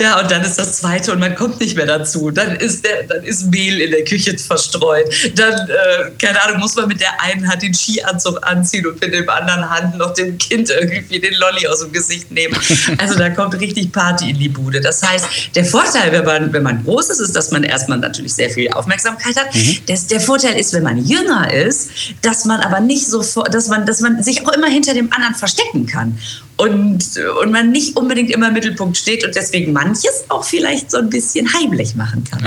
Ja, 0.00 0.20
und 0.20 0.30
dann 0.30 0.42
ist 0.42 0.58
das 0.58 0.78
zweite 0.78 1.12
und 1.12 1.20
man 1.20 1.34
kommt 1.36 1.60
nicht 1.60 1.76
mehr 1.76 1.86
dazu. 1.86 2.30
Dann 2.32 2.56
ist, 2.56 2.84
der, 2.84 3.04
dann 3.04 3.22
ist 3.22 3.50
Mehl 3.52 3.80
in 3.80 3.92
der 3.92 4.04
Küche 4.04 4.36
verstreut. 4.36 5.06
Dann, 5.36 5.54
äh, 5.54 6.10
keine 6.18 6.42
Ahnung, 6.42 6.60
muss 6.60 6.74
man 6.74 6.88
mit 6.88 7.00
der 7.00 7.20
einen 7.20 7.48
Hand 7.48 7.62
den 7.62 7.72
Skianzug 7.72 8.44
anziehen 8.44 8.84
und 8.86 9.00
mit 9.00 9.14
dem 9.14 9.28
anderen 9.28 9.68
Hand 9.70 9.96
noch 9.98 10.12
dem 10.14 10.36
Kind 10.38 10.70
irgendwie 10.70 11.20
den 11.20 11.34
Lolli 11.34 11.68
aus 11.68 11.80
dem 11.80 11.92
Gesicht 11.92 12.30
nehmen. 12.30 12.56
Also 12.98 13.16
da 13.16 13.30
kommt 13.30 13.58
richtig 13.58 13.90
Party 13.90 14.30
in 14.30 14.38
die 14.38 14.48
Bude. 14.48 14.80
Das 14.80 15.02
heißt, 15.02 15.26
der 15.54 15.64
Vorteil, 15.64 16.12
wenn 16.12 16.24
man, 16.24 16.52
wenn 16.52 16.62
man 16.62 16.84
groß 16.84 17.10
ist, 17.10 17.20
ist, 17.20 17.34
dass 17.34 17.50
man 17.50 17.64
erstmal 17.64 17.98
natürlich 17.98 18.34
sehr 18.34 18.50
viel 18.50 18.70
Aufmerksamkeit 18.70 19.36
hat. 19.36 19.54
Mhm. 19.54 19.78
Das, 19.86 20.06
der 20.06 20.20
Vorteil 20.20 20.58
ist, 20.58 20.72
wenn 20.72 20.82
man 20.82 21.04
jünger 21.04 21.52
ist, 21.52 21.90
dass 22.22 22.44
man 22.44 22.60
aber 22.60 22.80
nicht 22.80 23.06
so, 23.06 23.22
dass 23.44 23.68
man, 23.68 23.86
dass 23.86 24.00
man 24.00 24.22
sich 24.22 24.46
auch 24.46 24.52
immer 24.52 24.68
hinter 24.68 24.94
dem 24.94 25.12
anderen 25.12 25.34
verstecken 25.34 25.86
kann 25.86 26.18
und, 26.56 27.18
und 27.42 27.50
man 27.50 27.70
nicht 27.70 27.96
unbedingt 27.96 28.30
immer 28.30 28.48
im 28.48 28.54
Mittelpunkt 28.54 28.96
steht 28.96 29.24
und 29.24 29.34
deswegen 29.34 29.72
manches 29.84 30.24
auch 30.28 30.44
vielleicht 30.44 30.90
so 30.90 30.98
ein 30.98 31.10
bisschen 31.10 31.52
heimlich 31.52 31.94
machen 31.94 32.24
kann. 32.24 32.44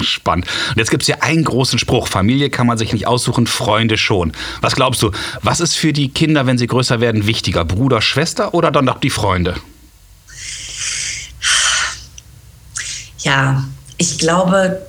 Spannend. 0.02 0.46
Und 0.70 0.78
jetzt 0.78 0.90
gibt 0.90 1.02
es 1.02 1.08
ja 1.08 1.16
einen 1.20 1.44
großen 1.44 1.78
Spruch, 1.78 2.08
Familie 2.08 2.50
kann 2.50 2.66
man 2.66 2.78
sich 2.78 2.92
nicht 2.92 3.06
aussuchen, 3.06 3.46
Freunde 3.46 3.96
schon. 3.96 4.32
Was 4.60 4.74
glaubst 4.74 5.02
du, 5.02 5.10
was 5.42 5.60
ist 5.60 5.74
für 5.74 5.92
die 5.92 6.08
Kinder, 6.08 6.46
wenn 6.46 6.58
sie 6.58 6.66
größer 6.66 7.00
werden, 7.00 7.26
wichtiger? 7.26 7.64
Bruder, 7.64 8.02
Schwester 8.02 8.54
oder 8.54 8.70
dann 8.70 8.86
doch 8.86 8.98
die 8.98 9.10
Freunde? 9.10 9.56
Ja, 13.18 13.64
ich 13.98 14.18
glaube, 14.18 14.82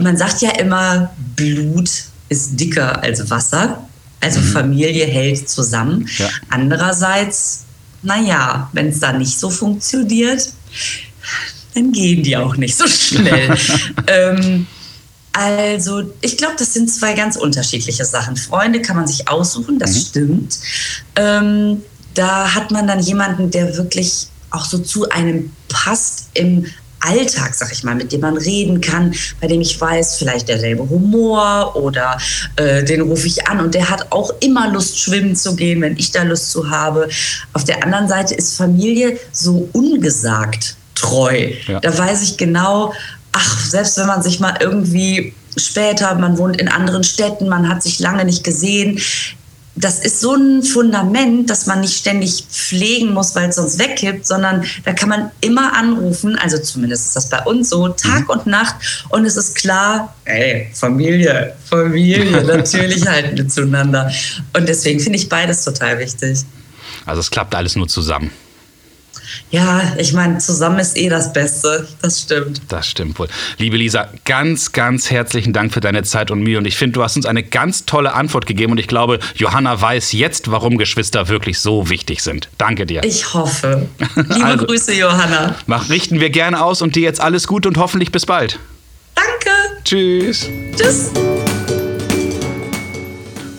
man 0.00 0.16
sagt 0.16 0.42
ja 0.42 0.50
immer, 0.58 1.10
Blut 1.36 1.90
ist 2.28 2.58
dicker 2.58 3.02
als 3.02 3.28
Wasser. 3.30 3.84
Also 4.20 4.40
mhm. 4.40 4.44
Familie 4.44 5.06
hält 5.06 5.48
zusammen. 5.48 6.08
Ja. 6.18 6.28
Andererseits, 6.50 7.64
naja, 8.02 8.70
wenn 8.72 8.88
es 8.88 9.00
da 9.00 9.12
nicht 9.12 9.38
so 9.38 9.50
funktioniert, 9.50 10.52
dann 11.74 11.92
gehen 11.92 12.22
die 12.22 12.36
auch 12.36 12.56
nicht 12.56 12.76
so 12.76 12.86
schnell. 12.86 13.56
ähm, 14.06 14.66
also, 15.32 16.02
ich 16.20 16.36
glaube, 16.36 16.54
das 16.58 16.74
sind 16.74 16.90
zwei 16.90 17.14
ganz 17.14 17.36
unterschiedliche 17.36 18.04
Sachen. 18.04 18.36
Freunde 18.36 18.82
kann 18.82 18.96
man 18.96 19.06
sich 19.06 19.28
aussuchen, 19.28 19.78
das 19.78 19.94
mhm. 19.94 20.00
stimmt. 20.00 20.58
Ähm, 21.16 21.82
da 22.14 22.54
hat 22.54 22.70
man 22.70 22.86
dann 22.86 23.00
jemanden, 23.00 23.50
der 23.50 23.76
wirklich 23.76 24.26
auch 24.50 24.64
so 24.64 24.78
zu 24.78 25.08
einem 25.10 25.52
passt 25.68 26.30
im 26.34 26.66
Alltag, 27.00 27.54
sag 27.54 27.72
ich 27.72 27.82
mal, 27.82 27.94
mit 27.94 28.12
dem 28.12 28.20
man 28.20 28.36
reden 28.36 28.80
kann, 28.80 29.14
bei 29.40 29.46
dem 29.46 29.60
ich 29.60 29.80
weiß, 29.80 30.16
vielleicht 30.16 30.48
derselbe 30.48 30.88
Humor 30.88 31.74
oder 31.76 32.18
äh, 32.56 32.84
den 32.84 33.00
rufe 33.00 33.26
ich 33.26 33.46
an 33.48 33.60
und 33.60 33.74
der 33.74 33.88
hat 33.88 34.06
auch 34.10 34.32
immer 34.40 34.70
Lust, 34.70 34.98
schwimmen 34.98 35.34
zu 35.34 35.56
gehen, 35.56 35.80
wenn 35.80 35.96
ich 35.96 36.10
da 36.12 36.22
Lust 36.22 36.50
zu 36.50 36.70
habe. 36.70 37.08
Auf 37.52 37.64
der 37.64 37.82
anderen 37.84 38.08
Seite 38.08 38.34
ist 38.34 38.56
Familie 38.56 39.18
so 39.32 39.68
ungesagt 39.72 40.76
treu. 40.94 41.52
Ja. 41.66 41.80
Da 41.80 41.96
weiß 41.96 42.22
ich 42.22 42.36
genau, 42.36 42.92
ach, 43.32 43.66
selbst 43.66 43.96
wenn 43.98 44.06
man 44.06 44.22
sich 44.22 44.40
mal 44.40 44.56
irgendwie 44.60 45.34
später, 45.56 46.14
man 46.14 46.38
wohnt 46.38 46.60
in 46.60 46.68
anderen 46.68 47.04
Städten, 47.04 47.48
man 47.48 47.68
hat 47.68 47.82
sich 47.82 47.98
lange 47.98 48.24
nicht 48.24 48.44
gesehen, 48.44 49.00
das 49.76 50.00
ist 50.00 50.20
so 50.20 50.34
ein 50.34 50.62
Fundament, 50.62 51.48
dass 51.48 51.66
man 51.66 51.80
nicht 51.80 51.96
ständig 51.96 52.44
pflegen 52.50 53.12
muss, 53.12 53.34
weil 53.34 53.48
es 53.48 53.56
sonst 53.56 53.78
wegkippt, 53.78 54.26
sondern 54.26 54.64
da 54.84 54.92
kann 54.92 55.08
man 55.08 55.30
immer 55.40 55.74
anrufen, 55.74 56.36
also 56.36 56.58
zumindest 56.58 57.06
ist 57.06 57.16
das 57.16 57.28
bei 57.28 57.42
uns 57.44 57.70
so, 57.70 57.88
Tag 57.88 58.24
mhm. 58.24 58.30
und 58.30 58.46
Nacht 58.46 58.76
und 59.08 59.24
es 59.24 59.36
ist 59.36 59.54
klar, 59.54 60.14
ey, 60.24 60.68
Familie, 60.74 61.54
Familie, 61.64 62.42
natürlich 62.44 63.06
halten 63.06 63.36
wir 63.36 63.48
zueinander. 63.48 64.10
Und 64.56 64.68
deswegen 64.68 65.00
finde 65.00 65.18
ich 65.18 65.28
beides 65.28 65.64
total 65.64 65.98
wichtig. 65.98 66.40
Also 67.06 67.20
es 67.20 67.30
klappt 67.30 67.54
alles 67.54 67.76
nur 67.76 67.88
zusammen. 67.88 68.30
Ja, 69.50 69.94
ich 69.98 70.12
meine, 70.12 70.38
zusammen 70.38 70.78
ist 70.78 70.96
eh 70.96 71.08
das 71.08 71.32
Beste. 71.32 71.88
Das 72.02 72.20
stimmt. 72.20 72.62
Das 72.68 72.86
stimmt 72.86 73.18
wohl. 73.18 73.28
Liebe 73.58 73.76
Lisa, 73.76 74.08
ganz, 74.24 74.72
ganz 74.72 75.10
herzlichen 75.10 75.52
Dank 75.52 75.72
für 75.72 75.80
deine 75.80 76.02
Zeit 76.02 76.30
und 76.30 76.42
Mühe. 76.42 76.58
Und 76.58 76.66
ich 76.66 76.76
finde, 76.76 76.94
du 76.94 77.02
hast 77.02 77.16
uns 77.16 77.26
eine 77.26 77.42
ganz 77.42 77.84
tolle 77.84 78.14
Antwort 78.14 78.46
gegeben. 78.46 78.72
Und 78.72 78.78
ich 78.78 78.88
glaube, 78.88 79.18
Johanna 79.34 79.80
weiß 79.80 80.12
jetzt, 80.12 80.50
warum 80.50 80.78
Geschwister 80.78 81.28
wirklich 81.28 81.58
so 81.58 81.88
wichtig 81.90 82.22
sind. 82.22 82.48
Danke 82.58 82.86
dir. 82.86 83.02
Ich 83.04 83.34
hoffe. 83.34 83.88
Liebe 84.16 84.44
also, 84.44 84.66
Grüße, 84.66 84.94
Johanna. 84.94 85.56
Mach, 85.66 85.90
richten 85.90 86.20
wir 86.20 86.30
gerne 86.30 86.62
aus 86.62 86.82
und 86.82 86.96
dir 86.96 87.02
jetzt 87.02 87.20
alles 87.20 87.46
gut 87.46 87.66
und 87.66 87.78
hoffentlich 87.78 88.12
bis 88.12 88.26
bald. 88.26 88.58
Danke. 89.14 89.50
Tschüss. 89.84 90.48
Tschüss. 90.76 91.10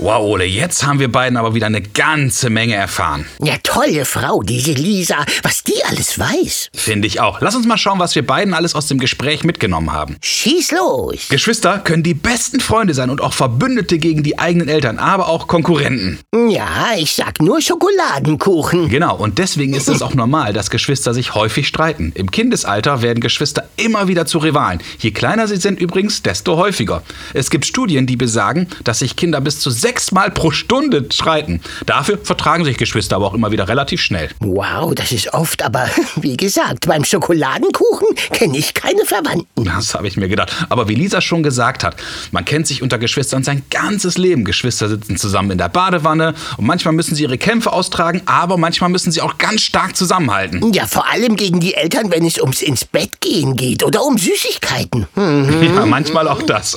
Wow, 0.04 0.24
Ole, 0.24 0.46
jetzt 0.46 0.84
haben 0.84 1.00
wir 1.00 1.12
beiden 1.12 1.38
aber 1.38 1.54
wieder 1.54 1.68
eine 1.68 1.84
ganze 1.84 2.50
Menge 2.50 2.74
erfahren. 2.74 3.28
Ja, 3.40 3.54
tolle 3.62 4.04
Frau, 4.06 4.42
diese 4.42 4.72
Lisa, 4.72 5.24
was 5.44 5.64
die 5.64 5.76
alles 5.88 6.18
weiß. 6.18 6.72
Finde 6.74 7.08
ich 7.08 7.20
auch. 7.20 7.40
Lass 7.40 7.54
uns 7.54 7.68
mal 7.68 7.78
schauen, 7.78 8.00
was 8.00 8.16
wir 8.16 8.26
beiden 8.26 8.56
alles 8.56 8.74
aus 8.74 8.88
dem 8.88 8.98
Gespräch 8.98 9.44
mitgenommen 9.44 9.94
haben. 9.94 10.18
Schieß 10.24 10.72
los. 10.72 11.28
Geschwister 11.30 11.78
können 11.78 12.02
die 12.02 12.16
besten 12.16 12.62
Freunde 12.62 12.96
sein 12.96 13.12
und 13.12 13.22
auch 13.22 13.34
Verbündete 13.34 14.00
gegen 14.00 14.24
die 14.24 14.40
eigenen 14.40 14.70
Eltern, 14.70 14.98
aber 14.98 15.30
auch 15.30 15.46
Konkurrenten. 15.46 16.18
Ja, 16.50 16.94
ich 16.98 17.14
sag 17.14 17.40
nur 17.40 17.62
Schokoladenkuchen. 17.62 18.90
Genau, 18.90 19.16
und 19.16 19.38
deswegen 19.38 19.76
ist 19.76 19.88
es 19.88 20.02
auch 20.02 20.16
normal, 20.16 20.52
dass 20.52 20.72
Geschwister 20.72 21.14
sich 21.14 21.36
häufig 21.36 21.68
streiten. 21.68 22.12
Im 22.16 22.32
Kindesalter 22.32 23.04
werden 23.04 23.20
Geschwister 23.20 23.70
immer 23.78 24.08
wieder 24.08 24.26
zu 24.26 24.40
Rivalen. 24.40 24.82
Je 24.98 25.12
kleiner 25.12 25.48
sie 25.48 25.58
sind 25.58 25.80
übrigens, 25.80 26.24
desto 26.24 26.58
häufiger. 26.58 27.04
Es 27.36 27.52
gibt 27.52 27.68
Studien, 27.68 28.08
die 28.08 28.16
besagen, 28.16 28.66
dass 28.84 28.98
sich 28.98 29.16
Kinder 29.16 29.42
bis 29.42 29.60
zu 29.60 29.70
sechs 29.70 29.91
sechsmal 29.92 30.32
pro 30.32 30.52
Stunde 30.52 31.06
streiten. 31.12 31.60
Dafür 31.86 32.18
vertragen 32.18 32.64
sich 32.64 32.78
Geschwister 32.78 33.18
aber 33.18 33.28
auch 33.28 33.34
immer 33.34 33.52
wieder 33.52 33.68
relativ 33.68 34.02
schnell. 34.02 34.30
Wow, 34.40 34.96
das 34.96 35.12
ist 35.12 35.34
oft, 35.34 35.64
aber 35.66 35.90
wie 36.16 36.38
gesagt, 36.38 36.88
beim 36.88 37.04
Schokoladenkuchen 37.04 38.08
kenne 38.32 38.58
ich 38.58 38.74
keine 38.74 39.04
Verwandten. 39.04 39.66
Das 39.66 39.94
habe 39.94 40.08
ich 40.08 40.16
mir 40.16 40.30
gedacht. 40.30 40.54
Aber 40.70 40.88
wie 40.88 40.96
Lisa 40.96 41.20
schon 41.20 41.44
gesagt 41.44 41.84
hat, 41.84 41.98
man 42.32 42.46
kennt 42.46 42.68
sich 42.68 42.82
unter 42.82 42.98
Geschwistern 43.00 43.44
sein 43.44 43.64
ganzes 43.70 44.18
Leben. 44.18 44.46
Geschwister 44.46 44.88
sitzen 44.88 45.18
zusammen 45.18 45.52
in 45.52 45.58
der 45.58 45.68
Badewanne 45.68 46.36
und 46.56 46.66
manchmal 46.66 46.94
müssen 46.94 47.16
sie 47.16 47.24
ihre 47.24 47.38
Kämpfe 47.38 47.74
austragen, 47.74 48.22
aber 48.28 48.56
manchmal 48.56 48.90
müssen 48.90 49.12
sie 49.12 49.20
auch 49.20 49.38
ganz 49.38 49.60
stark 49.62 49.98
zusammenhalten. 49.98 50.72
Ja, 50.72 50.88
vor 50.88 51.12
allem 51.12 51.36
gegen 51.36 51.60
die 51.60 51.74
Eltern, 51.74 52.12
wenn 52.12 52.26
es 52.26 52.40
ums 52.40 52.62
ins 52.62 52.86
Bett 52.86 53.20
gehen 53.20 53.58
geht 53.58 53.84
oder 53.84 54.06
um 54.06 54.18
Süßigkeiten. 54.18 55.08
Mhm. 55.16 55.72
Ja, 55.72 55.86
manchmal 55.86 56.28
auch 56.28 56.42
das. 56.42 56.76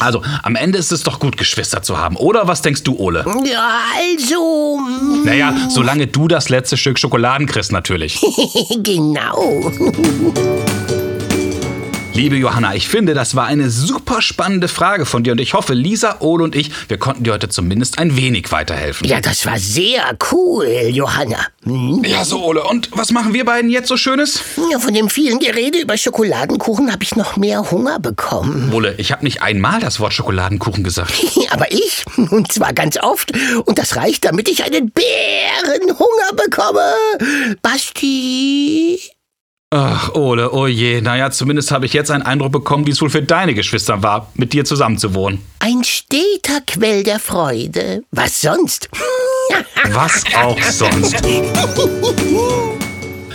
Also, 0.00 0.22
am 0.42 0.54
Ende 0.54 0.78
ist 0.78 0.92
es 0.92 1.02
doch 1.02 1.18
gut, 1.18 1.36
Geschwister 1.36 1.82
zu 1.82 1.98
haben, 1.98 2.16
oder? 2.16 2.47
Was 2.48 2.62
denkst 2.62 2.82
du, 2.82 2.96
Ole? 2.96 3.24
Ja, 3.44 3.80
also. 3.96 4.80
Naja, 5.24 5.54
solange 5.68 6.06
du 6.06 6.26
das 6.26 6.48
letzte 6.48 6.76
Stück 6.76 6.98
Schokoladen 6.98 7.46
kriegst, 7.46 7.70
natürlich. 7.70 8.18
genau. 8.82 9.70
Liebe 12.18 12.34
Johanna, 12.34 12.74
ich 12.74 12.88
finde, 12.88 13.14
das 13.14 13.36
war 13.36 13.46
eine 13.46 13.70
super 13.70 14.20
spannende 14.22 14.66
Frage 14.66 15.06
von 15.06 15.22
dir 15.22 15.30
und 15.30 15.40
ich 15.40 15.54
hoffe, 15.54 15.72
Lisa, 15.72 16.16
Ole 16.18 16.42
und 16.42 16.56
ich, 16.56 16.72
wir 16.88 16.98
konnten 16.98 17.22
dir 17.22 17.32
heute 17.32 17.48
zumindest 17.48 18.00
ein 18.00 18.16
wenig 18.16 18.50
weiterhelfen. 18.50 19.06
Ja, 19.06 19.20
das 19.20 19.46
war 19.46 19.56
sehr 19.60 20.02
cool, 20.32 20.66
Johanna. 20.90 21.38
Hm? 21.62 22.02
Ja, 22.04 22.24
so, 22.24 22.44
Ole. 22.44 22.64
Und 22.64 22.90
was 22.90 23.12
machen 23.12 23.34
wir 23.34 23.44
beiden 23.44 23.70
jetzt 23.70 23.86
so 23.86 23.96
Schönes? 23.96 24.42
Ja, 24.72 24.80
von 24.80 24.94
dem 24.94 25.08
vielen 25.08 25.38
Gerede 25.38 25.78
über 25.78 25.96
Schokoladenkuchen 25.96 26.90
habe 26.90 27.04
ich 27.04 27.14
noch 27.14 27.36
mehr 27.36 27.70
Hunger 27.70 28.00
bekommen. 28.00 28.72
Ole, 28.72 28.96
ich 28.98 29.12
habe 29.12 29.22
nicht 29.22 29.42
einmal 29.42 29.78
das 29.78 30.00
Wort 30.00 30.12
Schokoladenkuchen 30.12 30.82
gesagt. 30.82 31.12
Aber 31.50 31.70
ich, 31.70 32.04
und 32.16 32.50
zwar 32.50 32.72
ganz 32.72 32.96
oft. 33.00 33.30
Und 33.64 33.78
das 33.78 33.94
reicht, 33.94 34.24
damit 34.24 34.48
ich 34.48 34.64
einen 34.64 34.90
Bärenhunger 34.90 36.32
bekomme. 36.34 36.82
Basti. 37.62 38.98
Ach, 39.70 40.14
Ole, 40.14 40.50
oh 40.50 40.66
je. 40.66 41.02
Naja, 41.02 41.30
zumindest 41.30 41.70
habe 41.70 41.84
ich 41.84 41.92
jetzt 41.92 42.10
einen 42.10 42.22
Eindruck 42.22 42.52
bekommen, 42.52 42.86
wie 42.86 42.90
es 42.90 43.02
wohl 43.02 43.10
für 43.10 43.22
deine 43.22 43.54
Geschwister 43.54 44.02
war, 44.02 44.32
mit 44.34 44.54
dir 44.54 44.64
zusammen 44.64 44.96
zu 44.96 45.14
wohnen. 45.14 45.44
Ein 45.58 45.84
steter 45.84 46.62
Quell 46.66 47.02
der 47.02 47.18
Freude. 47.18 48.02
Was 48.10 48.40
sonst? 48.40 48.88
Was 49.90 50.24
auch 50.34 50.62
sonst. 50.62 51.22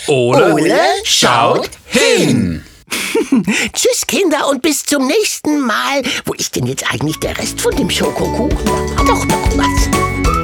Ole, 0.08 0.54
Ole 0.54 0.80
schaut 1.04 1.70
hin. 1.86 2.64
Tschüss, 3.74 4.08
Kinder, 4.08 4.48
und 4.50 4.62
bis 4.62 4.86
zum 4.86 5.08
nächsten 5.08 5.60
Mal. 5.62 6.02
Wo 6.26 6.34
ist 6.34 6.56
denn 6.56 6.66
jetzt 6.66 6.92
eigentlich 6.92 7.18
der 7.18 7.38
Rest 7.38 7.62
von 7.62 7.76
dem 7.76 7.90
Schokokuchen? 7.90 8.58
Doch 9.06 9.26
noch 9.26 9.58
was. 9.58 10.39